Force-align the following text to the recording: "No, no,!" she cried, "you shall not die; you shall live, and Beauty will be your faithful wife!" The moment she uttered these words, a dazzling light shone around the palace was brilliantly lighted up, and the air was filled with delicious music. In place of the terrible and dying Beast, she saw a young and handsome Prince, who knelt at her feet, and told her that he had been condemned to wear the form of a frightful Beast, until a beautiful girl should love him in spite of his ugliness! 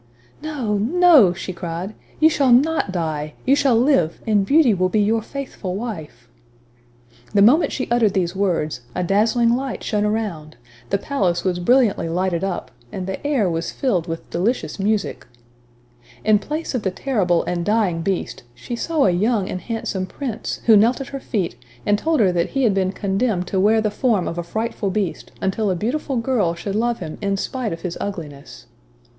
"No, 0.41 0.79
no,!" 0.79 1.31
she 1.31 1.53
cried, 1.53 1.93
"you 2.19 2.27
shall 2.27 2.51
not 2.51 2.91
die; 2.91 3.35
you 3.45 3.55
shall 3.55 3.75
live, 3.77 4.19
and 4.25 4.43
Beauty 4.43 4.73
will 4.73 4.89
be 4.89 4.99
your 4.99 5.21
faithful 5.21 5.75
wife!" 5.75 6.27
The 7.35 7.43
moment 7.43 7.71
she 7.71 7.87
uttered 7.91 8.15
these 8.15 8.35
words, 8.35 8.81
a 8.95 9.03
dazzling 9.03 9.55
light 9.55 9.83
shone 9.83 10.03
around 10.03 10.57
the 10.89 10.97
palace 10.97 11.43
was 11.43 11.59
brilliantly 11.59 12.09
lighted 12.09 12.43
up, 12.43 12.71
and 12.91 13.05
the 13.05 13.23
air 13.23 13.47
was 13.47 13.71
filled 13.71 14.07
with 14.07 14.27
delicious 14.31 14.79
music. 14.79 15.27
In 16.25 16.39
place 16.39 16.73
of 16.73 16.81
the 16.81 16.89
terrible 16.89 17.43
and 17.43 17.63
dying 17.63 18.01
Beast, 18.01 18.41
she 18.55 18.75
saw 18.75 19.05
a 19.05 19.11
young 19.11 19.47
and 19.47 19.61
handsome 19.61 20.07
Prince, 20.07 20.61
who 20.65 20.75
knelt 20.75 20.99
at 20.99 21.09
her 21.09 21.19
feet, 21.19 21.55
and 21.85 21.99
told 21.99 22.21
her 22.21 22.31
that 22.31 22.49
he 22.49 22.63
had 22.63 22.73
been 22.73 22.91
condemned 22.91 23.45
to 23.49 23.59
wear 23.59 23.81
the 23.81 23.91
form 23.91 24.27
of 24.27 24.39
a 24.39 24.43
frightful 24.43 24.89
Beast, 24.89 25.31
until 25.43 25.69
a 25.69 25.75
beautiful 25.75 26.17
girl 26.17 26.55
should 26.55 26.73
love 26.75 26.97
him 26.97 27.19
in 27.21 27.37
spite 27.37 27.71
of 27.71 27.81
his 27.81 27.99
ugliness! 28.01 28.65